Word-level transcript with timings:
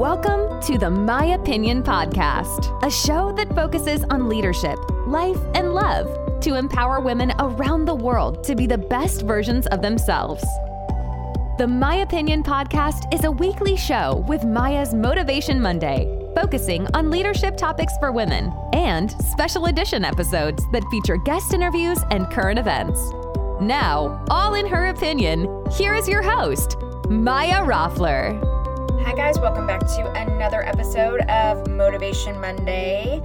Welcome 0.00 0.62
to 0.62 0.78
the 0.78 0.88
My 0.88 1.34
Opinion 1.34 1.82
Podcast, 1.82 2.82
a 2.82 2.90
show 2.90 3.32
that 3.32 3.54
focuses 3.54 4.02
on 4.04 4.30
leadership, 4.30 4.78
life, 5.06 5.36
and 5.54 5.74
love 5.74 6.40
to 6.40 6.54
empower 6.54 7.00
women 7.00 7.34
around 7.38 7.84
the 7.84 7.94
world 7.94 8.42
to 8.44 8.54
be 8.54 8.66
the 8.66 8.78
best 8.78 9.20
versions 9.26 9.66
of 9.66 9.82
themselves. 9.82 10.42
The 11.58 11.66
My 11.68 11.96
Opinion 11.96 12.42
Podcast 12.42 13.12
is 13.12 13.24
a 13.24 13.30
weekly 13.30 13.76
show 13.76 14.24
with 14.26 14.42
Maya's 14.42 14.94
Motivation 14.94 15.60
Monday, 15.60 16.06
focusing 16.34 16.86
on 16.94 17.10
leadership 17.10 17.58
topics 17.58 17.92
for 17.98 18.10
women, 18.10 18.54
and 18.72 19.10
special 19.26 19.66
edition 19.66 20.02
episodes 20.02 20.64
that 20.72 20.82
feature 20.90 21.18
guest 21.18 21.52
interviews 21.52 21.98
and 22.10 22.30
current 22.30 22.58
events. 22.58 22.98
Now, 23.60 24.24
all 24.30 24.54
in 24.54 24.64
her 24.64 24.86
opinion, 24.86 25.46
here 25.70 25.94
is 25.94 26.08
your 26.08 26.22
host, 26.22 26.78
Maya 27.10 27.62
Roffler. 27.62 28.49
Hi, 29.02 29.14
guys, 29.14 29.40
welcome 29.40 29.66
back 29.66 29.80
to 29.80 30.12
another 30.12 30.62
episode 30.62 31.20
of 31.22 31.66
Motivation 31.68 32.38
Monday. 32.38 33.20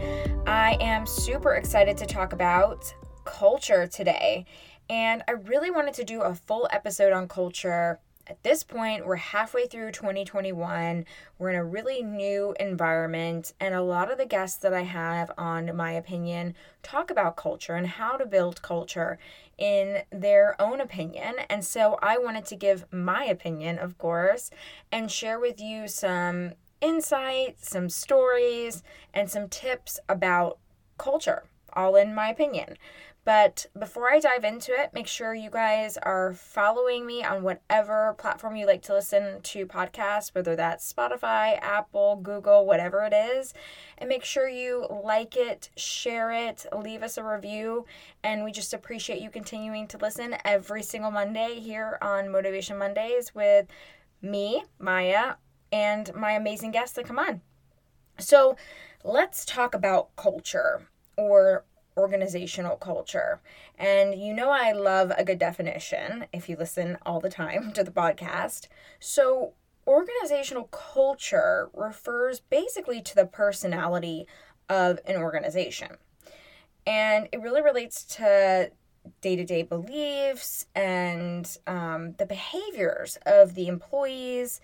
I 0.47 0.77
am 0.79 1.05
super 1.05 1.55
excited 1.55 1.97
to 1.97 2.05
talk 2.05 2.31
about 2.31 2.93
culture 3.25 3.85
today, 3.85 4.45
and 4.89 5.21
I 5.27 5.33
really 5.33 5.71
wanted 5.71 5.93
to 5.95 6.03
do 6.03 6.21
a 6.21 6.33
full 6.33 6.67
episode 6.71 7.11
on 7.11 7.27
culture 7.27 7.99
at 8.27 8.41
this 8.41 8.63
point, 8.63 9.05
we're 9.05 9.17
halfway 9.17 9.67
through 9.67 9.91
2021. 9.91 11.05
We're 11.37 11.49
in 11.51 11.55
a 11.55 11.63
really 11.63 12.01
new 12.01 12.55
environment, 12.59 13.53
and 13.59 13.75
a 13.75 13.83
lot 13.83 14.11
of 14.11 14.17
the 14.17 14.25
guests 14.25 14.57
that 14.63 14.73
I 14.73 14.81
have 14.81 15.31
on 15.37 15.75
my 15.75 15.91
opinion 15.91 16.55
talk 16.81 17.11
about 17.11 17.35
culture 17.35 17.75
and 17.75 17.85
how 17.85 18.17
to 18.17 18.25
build 18.25 18.63
culture 18.63 19.19
in 19.57 20.03
their 20.11 20.59
own 20.61 20.81
opinion. 20.81 21.35
And 21.49 21.63
so 21.63 21.97
I 22.01 22.17
wanted 22.17 22.45
to 22.45 22.55
give 22.55 22.91
my 22.91 23.25
opinion, 23.25 23.79
of 23.79 23.97
course, 23.97 24.51
and 24.91 25.11
share 25.11 25.39
with 25.39 25.59
you 25.59 25.87
some 25.87 26.53
insights, 26.81 27.69
some 27.69 27.89
stories, 27.89 28.83
and 29.13 29.29
some 29.29 29.47
tips 29.49 29.99
about 30.09 30.59
culture, 30.97 31.43
all 31.73 31.95
in 31.95 32.13
my 32.13 32.29
opinion. 32.29 32.77
But 33.25 33.65
before 33.77 34.11
I 34.11 34.19
dive 34.19 34.43
into 34.43 34.71
it, 34.71 34.93
make 34.93 35.07
sure 35.07 35.33
you 35.33 35.49
guys 35.49 35.97
are 35.97 36.33
following 36.35 37.07
me 37.07 37.23
on 37.23 37.41
whatever 37.41 38.13
platform 38.19 38.55
you 38.55 38.67
like 38.67 38.83
to 38.83 38.93
listen 38.93 39.41
to 39.41 39.65
podcasts, 39.65 40.35
whether 40.35 40.55
that's 40.55 40.93
Spotify, 40.93 41.59
Apple, 41.59 42.17
Google, 42.17 42.67
whatever 42.67 43.03
it 43.03 43.13
is. 43.13 43.55
And 43.97 44.07
make 44.07 44.23
sure 44.23 44.47
you 44.47 44.85
like 45.03 45.35
it, 45.35 45.71
share 45.75 46.31
it, 46.31 46.67
leave 46.71 47.01
us 47.01 47.17
a 47.17 47.23
review. 47.23 47.87
And 48.23 48.43
we 48.43 48.51
just 48.51 48.75
appreciate 48.75 49.23
you 49.23 49.31
continuing 49.31 49.87
to 49.87 49.97
listen 49.97 50.35
every 50.45 50.83
single 50.83 51.09
Monday 51.09 51.59
here 51.59 51.97
on 52.03 52.31
Motivation 52.31 52.77
Mondays 52.77 53.33
with 53.33 53.65
me, 54.21 54.65
Maya, 54.77 55.35
and 55.71 56.13
my 56.13 56.33
amazing 56.33 56.69
guests 56.69 56.95
that 56.95 57.07
come 57.07 57.17
on. 57.17 57.41
So 58.19 58.55
let's 59.03 59.45
talk 59.45 59.73
about 59.73 60.15
culture 60.15 60.87
or 61.17 61.65
organizational 61.97 62.77
culture. 62.77 63.39
And 63.77 64.19
you 64.19 64.33
know, 64.33 64.49
I 64.49 64.71
love 64.71 65.11
a 65.17 65.23
good 65.23 65.39
definition 65.39 66.25
if 66.33 66.49
you 66.49 66.55
listen 66.55 66.97
all 67.05 67.19
the 67.19 67.29
time 67.29 67.71
to 67.73 67.83
the 67.83 67.91
podcast. 67.91 68.67
So, 68.99 69.53
organizational 69.87 70.65
culture 70.65 71.69
refers 71.73 72.39
basically 72.39 73.01
to 73.01 73.15
the 73.15 73.25
personality 73.25 74.25
of 74.67 74.99
an 75.05 75.17
organization. 75.17 75.97
And 76.87 77.27
it 77.31 77.41
really 77.41 77.61
relates 77.61 78.03
to 78.15 78.71
day 79.21 79.35
to 79.35 79.43
day 79.43 79.61
beliefs 79.61 80.65
and 80.73 81.57
um, 81.67 82.13
the 82.17 82.25
behaviors 82.25 83.17
of 83.25 83.55
the 83.55 83.67
employees 83.67 84.61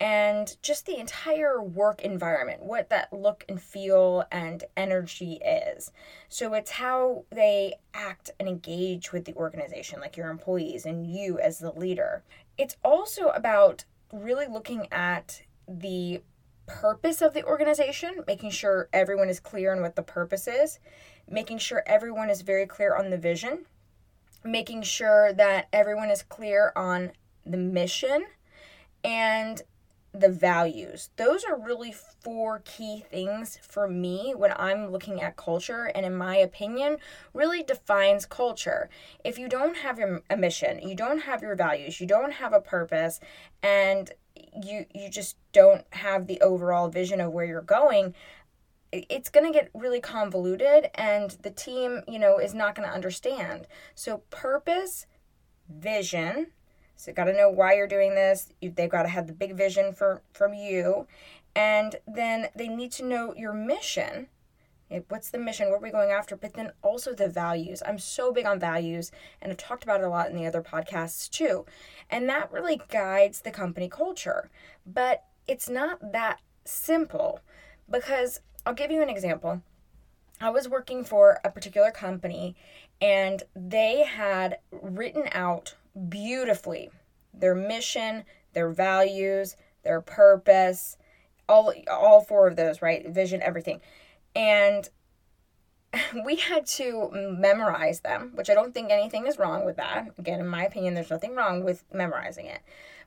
and 0.00 0.56
just 0.62 0.86
the 0.86 0.98
entire 0.98 1.62
work 1.62 2.00
environment, 2.00 2.62
what 2.62 2.88
that 2.88 3.12
look 3.12 3.44
and 3.50 3.60
feel 3.60 4.24
and 4.32 4.64
energy 4.74 5.34
is. 5.44 5.92
So 6.30 6.54
it's 6.54 6.70
how 6.70 7.26
they 7.30 7.74
act 7.92 8.30
and 8.40 8.48
engage 8.48 9.12
with 9.12 9.26
the 9.26 9.34
organization, 9.34 10.00
like 10.00 10.16
your 10.16 10.30
employees 10.30 10.86
and 10.86 11.06
you 11.06 11.38
as 11.38 11.58
the 11.58 11.72
leader. 11.72 12.22
It's 12.56 12.78
also 12.82 13.28
about 13.28 13.84
really 14.10 14.46
looking 14.46 14.88
at 14.90 15.42
the 15.68 16.22
purpose 16.66 17.20
of 17.20 17.34
the 17.34 17.44
organization, 17.44 18.22
making 18.26 18.50
sure 18.50 18.88
everyone 18.94 19.28
is 19.28 19.38
clear 19.38 19.72
on 19.74 19.82
what 19.82 19.96
the 19.96 20.02
purpose 20.02 20.48
is, 20.48 20.78
making 21.28 21.58
sure 21.58 21.82
everyone 21.84 22.30
is 22.30 22.40
very 22.40 22.64
clear 22.66 22.96
on 22.96 23.10
the 23.10 23.18
vision, 23.18 23.66
making 24.44 24.82
sure 24.82 25.32
that 25.34 25.68
everyone 25.72 26.10
is 26.10 26.22
clear 26.22 26.72
on 26.74 27.12
the 27.44 27.58
mission, 27.58 28.24
and 29.04 29.62
the 30.12 30.28
values. 30.28 31.10
Those 31.16 31.44
are 31.44 31.58
really 31.58 31.92
four 31.92 32.62
key 32.64 33.04
things 33.10 33.58
for 33.62 33.86
me 33.86 34.34
when 34.36 34.52
I'm 34.56 34.90
looking 34.90 35.22
at 35.22 35.36
culture 35.36 35.84
and 35.94 36.04
in 36.04 36.16
my 36.16 36.36
opinion 36.36 36.98
really 37.32 37.62
defines 37.62 38.26
culture. 38.26 38.90
If 39.24 39.38
you 39.38 39.48
don't 39.48 39.76
have 39.78 39.98
your, 39.98 40.22
a 40.28 40.36
mission, 40.36 40.86
you 40.86 40.94
don't 40.94 41.20
have 41.20 41.42
your 41.42 41.54
values, 41.54 42.00
you 42.00 42.06
don't 42.06 42.32
have 42.32 42.52
a 42.52 42.60
purpose 42.60 43.20
and 43.62 44.10
you 44.62 44.86
you 44.94 45.08
just 45.10 45.36
don't 45.52 45.84
have 45.90 46.26
the 46.26 46.40
overall 46.40 46.88
vision 46.88 47.20
of 47.20 47.32
where 47.32 47.44
you're 47.44 47.62
going, 47.62 48.14
it's 48.92 49.28
going 49.28 49.46
to 49.46 49.56
get 49.56 49.70
really 49.74 50.00
convoluted 50.00 50.90
and 50.94 51.36
the 51.42 51.50
team, 51.50 52.02
you 52.08 52.18
know, 52.18 52.38
is 52.38 52.54
not 52.54 52.74
going 52.74 52.88
to 52.88 52.94
understand. 52.94 53.66
So 53.94 54.18
purpose, 54.30 55.06
vision, 55.68 56.48
so 57.00 57.14
got 57.14 57.24
to 57.24 57.32
know 57.32 57.48
why 57.48 57.74
you're 57.74 57.86
doing 57.86 58.14
this. 58.14 58.52
You, 58.60 58.70
they've 58.70 58.90
got 58.90 59.04
to 59.04 59.08
have 59.08 59.26
the 59.26 59.32
big 59.32 59.56
vision 59.56 59.94
for 59.94 60.20
from 60.34 60.52
you, 60.52 61.06
and 61.56 61.96
then 62.06 62.48
they 62.54 62.68
need 62.68 62.92
to 62.92 63.04
know 63.06 63.34
your 63.34 63.54
mission. 63.54 64.26
What's 65.08 65.30
the 65.30 65.38
mission? 65.38 65.70
What 65.70 65.76
are 65.76 65.82
we 65.82 65.90
going 65.90 66.10
after? 66.10 66.36
But 66.36 66.54
then 66.54 66.72
also 66.82 67.14
the 67.14 67.28
values. 67.28 67.82
I'm 67.86 67.98
so 67.98 68.32
big 68.32 68.44
on 68.44 68.58
values, 68.60 69.12
and 69.40 69.50
I've 69.50 69.56
talked 69.56 69.82
about 69.82 70.00
it 70.00 70.06
a 70.06 70.10
lot 70.10 70.28
in 70.28 70.36
the 70.36 70.46
other 70.46 70.62
podcasts 70.62 71.30
too. 71.30 71.64
And 72.10 72.28
that 72.28 72.52
really 72.52 72.82
guides 72.90 73.40
the 73.40 73.50
company 73.50 73.88
culture. 73.88 74.50
But 74.84 75.24
it's 75.46 75.70
not 75.70 76.12
that 76.12 76.40
simple 76.66 77.40
because 77.88 78.40
I'll 78.66 78.74
give 78.74 78.90
you 78.90 79.00
an 79.00 79.08
example. 79.08 79.62
I 80.38 80.50
was 80.50 80.68
working 80.68 81.04
for 81.04 81.38
a 81.44 81.50
particular 81.50 81.90
company, 81.90 82.56
and 83.00 83.42
they 83.54 84.04
had 84.04 84.58
written 84.70 85.28
out 85.32 85.76
beautifully 86.08 86.90
their 87.32 87.54
mission, 87.54 88.24
their 88.52 88.70
values, 88.70 89.56
their 89.82 90.00
purpose, 90.00 90.96
all 91.48 91.72
all 91.90 92.20
four 92.20 92.48
of 92.48 92.56
those, 92.56 92.82
right? 92.82 93.08
Vision, 93.08 93.42
everything. 93.42 93.80
And 94.34 94.88
we 96.24 96.36
had 96.36 96.66
to 96.66 97.10
memorize 97.12 98.00
them, 98.00 98.32
which 98.34 98.50
I 98.50 98.54
don't 98.54 98.72
think 98.72 98.90
anything 98.90 99.26
is 99.26 99.38
wrong 99.38 99.64
with 99.64 99.76
that. 99.76 100.08
Again, 100.18 100.40
in 100.40 100.46
my 100.46 100.64
opinion, 100.64 100.94
there's 100.94 101.10
nothing 101.10 101.34
wrong 101.34 101.64
with 101.64 101.84
memorizing 101.92 102.46
it. 102.46 102.60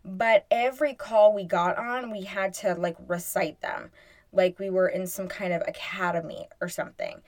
But 0.06 0.46
every 0.52 0.94
call 0.94 1.34
we 1.34 1.46
got 1.46 1.78
on, 1.78 2.12
we 2.12 2.24
had 2.24 2.54
to 2.56 2.76
like 2.76 2.98
recite 3.08 3.62
them 3.62 3.92
like 4.34 4.60
we 4.60 4.70
were 4.70 4.88
in 4.88 5.08
some 5.08 5.28
kind 5.28 5.54
of 5.54 5.62
academy 5.68 6.48
or 6.60 6.68
something. 6.68 7.22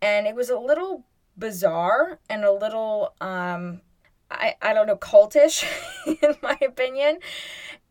And 0.00 0.26
it 0.26 0.34
was 0.34 0.48
a 0.48 0.58
little 0.58 1.04
bizarre 1.36 2.18
and 2.28 2.44
a 2.44 2.52
little 2.52 3.14
um 3.20 3.80
I, 4.32 4.54
I 4.62 4.72
don't 4.72 4.86
know, 4.86 4.96
cultish, 4.96 5.64
in 6.06 6.36
my 6.42 6.58
opinion. 6.60 7.18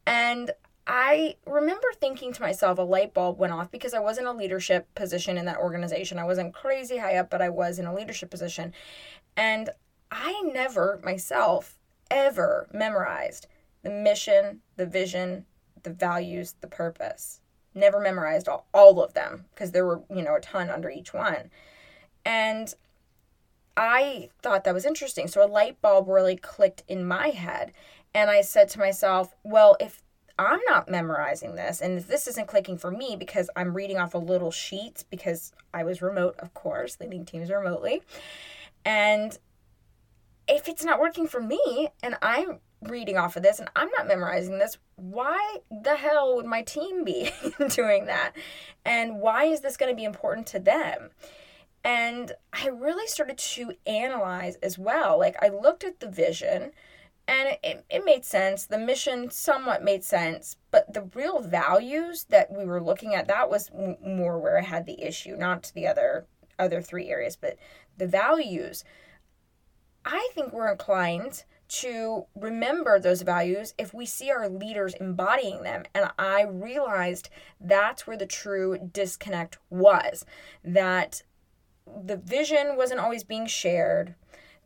And 0.06 0.52
I 0.88 1.36
remember 1.46 1.88
thinking 2.00 2.34
to 2.34 2.42
myself, 2.42 2.80
a 2.80 2.82
light 2.82 3.14
bulb 3.14 3.38
went 3.38 3.54
off 3.54 3.72
because 3.72 3.94
I 3.94 4.00
was 4.00 4.18
in 4.18 4.26
a 4.26 4.34
leadership 4.34 4.94
position 4.96 5.38
in 5.38 5.46
that 5.46 5.58
organization. 5.58 6.20
I 6.20 6.26
wasn't 6.26 6.54
crazy 6.54 6.98
high 6.98 7.18
up, 7.18 7.30
but 7.30 7.42
I 7.42 7.50
was 7.50 7.80
in 7.80 7.86
a 7.86 7.94
leadership 7.94 8.30
position. 8.30 8.74
And 9.38 9.70
I 10.12 10.42
never 10.54 11.00
myself 11.04 11.78
ever 12.10 12.68
memorized 12.74 13.48
the 13.84 13.90
mission, 13.90 14.62
the 14.76 14.86
vision, 14.86 15.46
the 15.84 15.94
values, 15.94 16.56
the 16.62 16.68
purpose. 16.68 17.40
Never 17.74 18.00
memorized 18.00 18.50
all, 18.50 18.68
all 18.74 19.02
of 19.02 19.14
them 19.14 19.46
because 19.54 19.72
there 19.72 19.86
were, 19.86 20.02
you 20.10 20.22
know, 20.22 20.36
a 20.36 20.42
ton 20.42 20.70
under 20.70 20.90
each 20.90 21.14
one. 21.14 21.50
And 22.26 22.74
I 23.76 24.30
thought 24.42 24.64
that 24.64 24.74
was 24.74 24.86
interesting. 24.86 25.28
So 25.28 25.44
a 25.44 25.48
light 25.48 25.82
bulb 25.82 26.08
really 26.08 26.36
clicked 26.36 26.84
in 26.88 27.06
my 27.06 27.30
head. 27.30 27.72
And 28.14 28.30
I 28.30 28.42
said 28.42 28.70
to 28.70 28.80
myself, 28.80 29.34
well, 29.44 29.78
if 29.80 30.02
I'm 30.38 30.60
not 30.68 30.90
memorizing 30.90 31.56
this 31.56 31.82
and 31.82 32.00
if 32.00 32.08
this 32.08 32.28
isn't 32.28 32.48
clicking 32.48 32.78
for 32.78 32.92
me 32.92 33.16
because 33.18 33.50
I'm 33.56 33.76
reading 33.76 33.98
off 33.98 34.14
a 34.14 34.20
little 34.20 34.52
sheet 34.52 35.06
because 35.10 35.54
I 35.74 35.84
was 35.84 36.02
remote, 36.02 36.36
of 36.40 36.54
course, 36.54 36.98
leading 37.00 37.26
teams 37.26 37.50
remotely. 37.50 38.02
And 38.84 39.38
if 40.48 40.68
it's 40.68 40.84
not 40.84 41.00
working 41.00 41.28
for 41.28 41.42
me 41.42 41.90
and 42.02 42.16
I'm 42.22 42.60
reading 42.82 43.18
off 43.18 43.36
of 43.36 43.44
this 43.44 43.60
and 43.60 43.70
I'm 43.76 43.90
not 43.96 44.08
memorizing 44.08 44.58
this, 44.58 44.78
why 44.96 45.58
the 45.70 45.96
hell 45.96 46.36
would 46.36 46.46
my 46.46 46.64
team 46.64 47.04
be 47.04 47.32
doing 47.70 48.06
that? 48.06 48.34
And 48.84 49.20
why 49.20 49.46
is 49.46 49.62
this 49.62 49.78
going 49.78 49.92
to 49.92 49.96
be 49.96 50.04
important 50.04 50.48
to 50.48 50.60
them? 50.60 51.12
And 51.84 52.34
I 52.54 52.68
really 52.68 53.08
started 53.08 53.38
to 53.38 53.74
analyze 53.88 54.56
as 54.58 54.78
well. 54.78 55.18
Like, 55.20 55.36
I 55.44 55.50
looked 55.50 55.84
at 55.84 56.00
the 56.00 56.10
vision 56.10 56.72
And 57.28 57.58
it, 57.64 57.86
it 57.90 58.06
made 58.06 58.26
sense. 58.26 58.66
The 58.66 58.78
mission 58.80 59.32
somewhat 59.32 59.84
made 59.84 60.04
sense, 60.04 60.58
but 60.72 60.94
the 60.94 61.04
real 61.16 61.40
values 61.42 62.26
that 62.30 62.52
we 62.52 62.66
were 62.66 62.84
looking 62.84 63.16
at, 63.16 63.28
that 63.28 63.50
was 63.50 63.70
m- 63.74 63.98
more 64.06 64.40
where 64.40 64.60
I 64.60 64.64
had 64.64 64.86
the 64.86 65.02
issue, 65.02 65.36
not 65.38 65.72
the 65.76 65.88
other 65.88 66.28
other 66.60 66.82
three 66.82 67.10
areas, 67.10 67.36
but 67.38 67.58
the 67.98 68.08
values. 68.08 68.84
I 70.06 70.30
think 70.34 70.52
we're 70.54 70.72
inclined 70.72 71.44
to 71.70 72.26
remember 72.36 73.00
those 73.00 73.22
values 73.22 73.74
if 73.78 73.94
we 73.94 74.06
see 74.06 74.30
our 74.32 74.50
leaders 74.50 74.94
embodying 74.96 75.64
them. 75.64 75.84
And 75.96 76.12
I 76.20 76.44
realized 76.44 77.30
that's 77.60 78.06
where 78.06 78.18
the 78.18 78.26
true 78.26 78.78
disconnect 78.92 79.58
was 79.70 80.26
that 80.64 81.24
the 82.04 82.18
vision 82.18 82.76
wasn't 82.76 83.00
always 83.00 83.24
being 83.24 83.48
shared. 83.48 84.16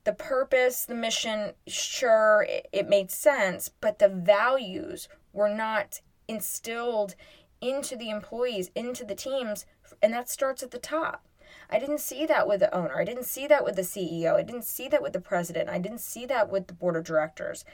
The 0.03 0.13
purpose, 0.13 0.85
the 0.85 0.95
mission, 0.95 1.53
sure, 1.67 2.45
it, 2.47 2.67
it 2.71 2.89
made 2.89 3.09
sense, 3.11 3.69
but 3.81 3.99
the 3.99 4.09
values 4.09 5.07
were 5.33 5.49
not 5.49 6.01
instilled 6.27 7.15
into 7.61 7.95
the 7.95 8.09
employees, 8.09 8.69
into 8.75 9.03
the 9.03 9.15
teams, 9.15 9.65
and 10.01 10.13
that 10.13 10.29
starts 10.29 10.61
at 10.61 10.71
the 10.71 10.77
top. 10.79 11.25
I 11.69 11.79
didn't 11.79 11.99
see 11.99 12.25
that 12.25 12.47
with 12.47 12.59
the 12.59 12.73
owner. 12.75 12.99
I 12.99 13.05
didn't 13.05 13.25
see 13.25 13.47
that 13.47 13.63
with 13.63 13.75
the 13.75 13.81
CEO. 13.81 14.35
I 14.35 14.43
didn't 14.43 14.65
see 14.65 14.87
that 14.89 15.01
with 15.01 15.13
the 15.13 15.21
president. 15.21 15.69
I 15.69 15.79
didn't 15.79 16.01
see 16.01 16.25
that 16.27 16.51
with 16.51 16.67
the 16.67 16.73
board 16.73 16.95
of 16.95 17.03
directors. 17.03 17.65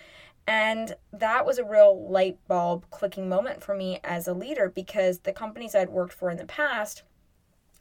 And 0.47 0.95
that 1.13 1.45
was 1.45 1.57
a 1.57 1.63
real 1.63 2.09
light 2.09 2.37
bulb 2.47 2.89
clicking 2.89 3.29
moment 3.29 3.61
for 3.61 3.75
me 3.75 3.99
as 4.03 4.27
a 4.27 4.33
leader 4.33 4.69
because 4.69 5.19
the 5.19 5.33
companies 5.33 5.75
I'd 5.75 5.89
worked 5.89 6.13
for 6.13 6.29
in 6.29 6.37
the 6.37 6.45
past, 6.45 7.03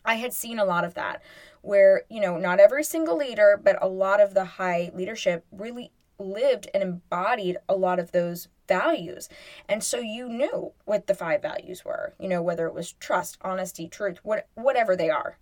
I 0.05 0.14
had 0.14 0.32
seen 0.32 0.58
a 0.58 0.64
lot 0.64 0.85
of 0.85 0.94
that 0.94 1.23
where, 1.62 2.02
you 2.08 2.20
know, 2.20 2.38
not 2.38 2.61
every 2.61 2.85
single 2.85 3.17
leader, 3.17 3.61
but 3.62 3.76
a 3.82 3.88
lot 3.88 4.20
of 4.20 4.35
the 4.35 4.44
high 4.44 4.91
leadership 4.94 5.44
really 5.52 5.93
lived 6.19 6.69
and 6.73 6.82
embodied 6.82 7.56
a 7.69 7.75
lot 7.75 7.99
of 7.99 8.12
those 8.12 8.49
values. 8.69 9.29
And 9.69 9.82
so 9.82 9.99
you 9.99 10.29
knew 10.29 10.73
what 10.85 11.06
the 11.06 11.14
five 11.14 11.43
values 11.43 11.85
were, 11.85 12.14
you 12.19 12.29
know, 12.29 12.43
whether 12.43 12.67
it 12.67 12.75
was 12.75 12.93
trust, 12.93 13.38
honesty, 13.43 13.88
truth, 13.88 14.20
what, 14.23 14.47
whatever 14.55 14.97
they 14.97 15.11
are. 15.11 15.37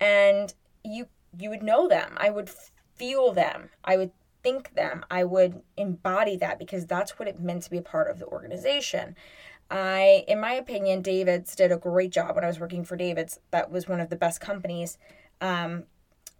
And 0.00 0.54
you 0.82 1.06
you 1.38 1.50
would 1.50 1.62
know 1.62 1.86
them. 1.86 2.14
I 2.16 2.30
would 2.30 2.50
feel 2.96 3.32
them. 3.32 3.70
I 3.84 3.96
would 3.96 4.10
think 4.42 4.74
them. 4.74 5.04
I 5.10 5.24
would 5.24 5.62
embody 5.76 6.36
that 6.38 6.58
because 6.58 6.86
that's 6.86 7.18
what 7.18 7.28
it 7.28 7.40
meant 7.40 7.62
to 7.64 7.70
be 7.70 7.78
a 7.78 7.82
part 7.82 8.10
of 8.10 8.18
the 8.18 8.26
organization. 8.26 9.14
I, 9.70 10.24
in 10.26 10.40
my 10.40 10.52
opinion, 10.52 11.02
David's 11.02 11.54
did 11.54 11.70
a 11.70 11.76
great 11.76 12.10
job 12.10 12.34
when 12.34 12.44
I 12.44 12.48
was 12.48 12.58
working 12.58 12.84
for 12.84 12.96
David's. 12.96 13.38
That 13.50 13.70
was 13.70 13.88
one 13.88 14.00
of 14.00 14.10
the 14.10 14.16
best 14.16 14.40
companies 14.40 14.98
um, 15.40 15.84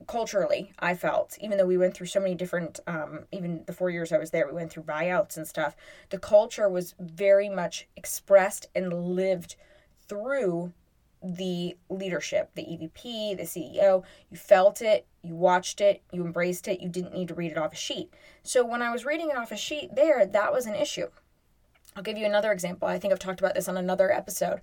culturally, 0.06 0.72
I 0.78 0.94
felt, 0.94 1.36
even 1.40 1.58
though 1.58 1.66
we 1.66 1.76
went 1.76 1.94
through 1.94 2.06
so 2.06 2.20
many 2.20 2.34
different, 2.34 2.80
um, 2.86 3.20
even 3.32 3.64
the 3.66 3.72
four 3.72 3.90
years 3.90 4.12
I 4.12 4.18
was 4.18 4.30
there, 4.30 4.46
we 4.46 4.54
went 4.54 4.70
through 4.70 4.84
buyouts 4.84 5.36
and 5.36 5.46
stuff. 5.46 5.76
The 6.10 6.18
culture 6.18 6.68
was 6.68 6.94
very 6.98 7.48
much 7.48 7.88
expressed 7.96 8.68
and 8.74 8.92
lived 8.92 9.56
through 10.08 10.72
the 11.22 11.76
leadership, 11.90 12.50
the 12.54 12.62
EVP, 12.62 13.36
the 13.36 13.42
CEO. 13.42 14.02
You 14.30 14.36
felt 14.38 14.80
it, 14.80 15.06
you 15.22 15.34
watched 15.34 15.80
it, 15.82 16.02
you 16.12 16.24
embraced 16.24 16.66
it, 16.66 16.80
you 16.80 16.88
didn't 16.88 17.12
need 17.12 17.28
to 17.28 17.34
read 17.34 17.52
it 17.52 17.58
off 17.58 17.74
a 17.74 17.76
sheet. 17.76 18.10
So 18.42 18.64
when 18.64 18.80
I 18.80 18.90
was 18.90 19.04
reading 19.04 19.28
it 19.30 19.36
off 19.36 19.52
a 19.52 19.56
sheet 19.56 19.94
there, 19.94 20.24
that 20.24 20.52
was 20.52 20.64
an 20.64 20.74
issue. 20.74 21.08
I'll 22.00 22.04
give 22.04 22.16
you 22.16 22.24
another 22.24 22.50
example. 22.50 22.88
I 22.88 22.98
think 22.98 23.12
I've 23.12 23.18
talked 23.18 23.40
about 23.40 23.54
this 23.54 23.68
on 23.68 23.76
another 23.76 24.10
episode. 24.10 24.62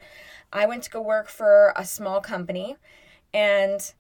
I 0.52 0.66
went 0.66 0.82
to 0.86 0.90
go 0.90 1.00
work 1.00 1.30
for 1.30 1.72
a 1.76 1.86
small 1.86 2.20
company 2.20 2.78
and 3.32 3.94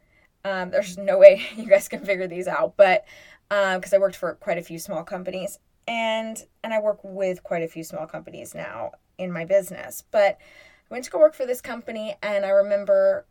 um, 0.44 0.72
there's 0.72 0.98
no 0.98 1.20
way 1.20 1.46
you 1.56 1.68
guys 1.68 1.88
can 1.88 2.04
figure 2.04 2.26
these 2.26 2.48
out, 2.48 2.74
but 2.78 3.06
because 3.48 3.94
um, 3.94 3.98
I 3.98 4.00
worked 4.00 4.16
for 4.16 4.34
quite 4.34 4.58
a 4.58 4.64
few 4.64 4.80
small 4.80 5.04
companies, 5.04 5.60
and 5.88 6.44
and 6.64 6.74
I 6.74 6.82
work 6.82 6.98
with 7.04 7.44
quite 7.44 7.62
a 7.62 7.68
few 7.68 7.84
small 7.84 8.08
companies 8.08 8.56
now 8.56 8.94
in 9.20 9.32
my 9.32 9.46
business. 9.46 10.04
But 10.10 10.40
I 10.90 10.94
went 10.94 11.06
to 11.06 11.12
go 11.12 11.20
work 11.20 11.36
for 11.36 11.46
this 11.46 11.62
company, 11.62 12.16
and 12.24 12.44
I 12.44 12.50
remember 12.50 13.28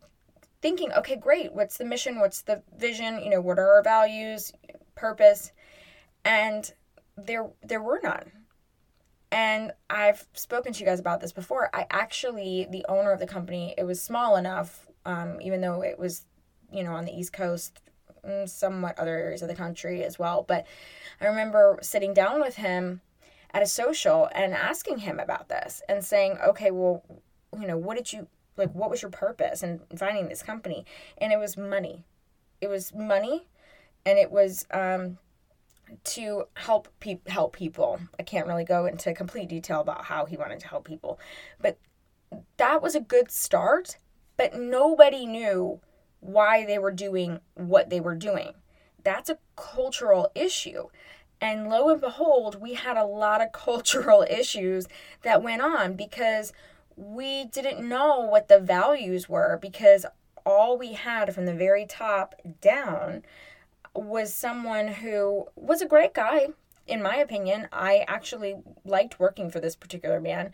thinking, 0.61 0.93
okay, 0.93 1.17
great. 1.17 1.51
What's 1.51 1.77
the 1.77 1.85
mission? 1.85 2.21
What's 2.21 2.43
the 2.43 2.63
vision? 2.77 3.19
You 3.21 3.29
know, 3.29 3.41
what 3.41 3.59
are 3.59 3.73
our 3.73 3.83
values, 3.83 4.53
purpose? 4.95 5.51
And 6.23 6.71
there 7.17 7.49
there 7.61 7.81
were 7.81 7.99
none. 8.01 8.31
And 9.31 9.73
I've 9.89 10.25
spoken 10.33 10.73
to 10.73 10.79
you 10.79 10.85
guys 10.85 10.99
about 10.99 11.19
this 11.19 11.33
before. 11.33 11.69
I 11.73 11.85
actually, 11.89 12.67
the 12.69 12.85
owner 12.87 13.11
of 13.11 13.19
the 13.19 13.27
company, 13.27 13.75
it 13.77 13.83
was 13.83 14.01
small 14.01 14.37
enough, 14.37 14.87
um, 15.05 15.39
even 15.41 15.61
though 15.61 15.81
it 15.81 15.99
was 15.99 16.23
you 16.71 16.83
know, 16.83 16.93
on 16.93 17.05
the 17.05 17.17
East 17.17 17.33
Coast, 17.33 17.81
mm, 18.27 18.47
somewhat 18.47 18.97
other 18.99 19.15
areas 19.17 19.41
of 19.41 19.47
the 19.47 19.55
country 19.55 20.03
as 20.03 20.19
well. 20.19 20.43
But 20.47 20.65
I 21.21 21.25
remember 21.25 21.79
sitting 21.81 22.13
down 22.13 22.41
with 22.41 22.57
him 22.57 23.01
at 23.51 23.63
a 23.63 23.67
social 23.67 24.29
and 24.33 24.53
asking 24.53 24.99
him 24.99 25.19
about 25.19 25.49
this 25.49 25.81
and 25.87 26.03
saying, 26.03 26.37
okay, 26.45 26.71
well, 26.71 27.03
you 27.57 27.67
know, 27.67 27.77
what 27.77 27.97
did 27.97 28.11
you 28.11 28.27
like? 28.57 28.71
What 28.73 28.89
was 28.89 29.01
your 29.01 29.11
purpose 29.11 29.63
in 29.63 29.81
finding 29.95 30.27
this 30.27 30.43
company? 30.43 30.85
And 31.17 31.31
it 31.31 31.37
was 31.37 31.57
money. 31.57 32.03
It 32.59 32.67
was 32.67 32.93
money, 32.93 33.45
and 34.03 34.17
it 34.17 34.31
was 34.31 34.65
um, 34.71 35.19
to 36.03 36.45
help 36.55 36.87
pe- 36.99 37.19
help 37.27 37.55
people. 37.55 37.99
I 38.19 38.23
can't 38.23 38.47
really 38.47 38.65
go 38.65 38.85
into 38.85 39.13
complete 39.13 39.49
detail 39.49 39.81
about 39.81 40.05
how 40.05 40.25
he 40.25 40.37
wanted 40.37 40.59
to 40.61 40.67
help 40.67 40.85
people, 40.85 41.19
but 41.61 41.77
that 42.57 42.81
was 42.81 42.95
a 42.95 42.99
good 42.99 43.31
start. 43.31 43.97
But 44.35 44.55
nobody 44.55 45.25
knew 45.25 45.79
why 46.19 46.65
they 46.65 46.77
were 46.77 46.91
doing 46.91 47.39
what 47.55 47.89
they 47.89 47.99
were 47.99 48.15
doing. 48.15 48.53
That's 49.03 49.29
a 49.29 49.39
cultural 49.55 50.31
issue. 50.35 50.87
And 51.39 51.69
lo 51.69 51.89
and 51.89 52.01
behold, 52.01 52.59
we 52.61 52.73
had 52.73 52.97
a 52.97 53.05
lot 53.05 53.41
of 53.41 53.51
cultural 53.53 54.25
issues 54.29 54.87
that 55.23 55.43
went 55.43 55.61
on 55.61 55.95
because 55.95 56.53
we 56.95 57.45
didn't 57.45 57.87
know 57.87 58.21
what 58.21 58.47
the 58.47 58.59
values 58.59 59.29
were 59.29 59.57
because 59.61 60.05
all 60.45 60.77
we 60.77 60.93
had 60.93 61.33
from 61.33 61.45
the 61.45 61.53
very 61.53 61.85
top 61.85 62.35
down 62.61 63.23
was 63.97 64.33
someone 64.33 64.87
who 64.87 65.47
was 65.55 65.81
a 65.81 65.87
great 65.87 66.13
guy, 66.13 66.47
in 66.87 67.01
my 67.01 67.17
opinion. 67.17 67.67
I 67.71 68.05
actually 68.07 68.55
liked 68.85 69.19
working 69.19 69.49
for 69.49 69.59
this 69.59 69.75
particular 69.75 70.19
man. 70.19 70.51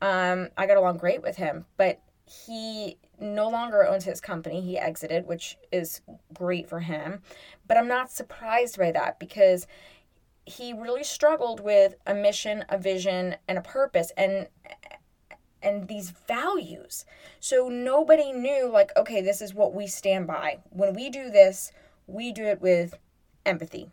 Um, 0.00 0.50
I 0.56 0.66
got 0.66 0.76
along 0.76 0.98
great 0.98 1.22
with 1.22 1.36
him, 1.36 1.66
but 1.76 2.00
he 2.26 2.98
no 3.20 3.48
longer 3.48 3.86
owns 3.86 4.04
his 4.04 4.20
company. 4.20 4.60
He 4.60 4.78
exited, 4.78 5.26
which 5.26 5.56
is 5.70 6.00
great 6.32 6.68
for 6.68 6.80
him. 6.80 7.22
But 7.66 7.76
I'm 7.76 7.88
not 7.88 8.10
surprised 8.10 8.78
by 8.78 8.92
that 8.92 9.18
because 9.18 9.66
he 10.46 10.72
really 10.72 11.04
struggled 11.04 11.60
with 11.60 11.94
a 12.06 12.14
mission, 12.14 12.64
a 12.68 12.78
vision, 12.78 13.36
and 13.48 13.58
a 13.58 13.62
purpose 13.62 14.12
and 14.16 14.48
and 15.62 15.88
these 15.88 16.10
values. 16.28 17.06
So 17.40 17.70
nobody 17.70 18.32
knew 18.32 18.70
like 18.70 18.90
okay, 18.96 19.22
this 19.22 19.40
is 19.40 19.54
what 19.54 19.74
we 19.74 19.86
stand 19.86 20.26
by. 20.26 20.58
When 20.70 20.94
we 20.94 21.08
do 21.08 21.30
this, 21.30 21.72
we 22.06 22.32
do 22.32 22.44
it 22.44 22.60
with 22.60 22.94
empathy. 23.46 23.90